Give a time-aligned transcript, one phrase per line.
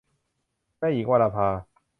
[0.79, 1.47] แม่หญิง- วราภา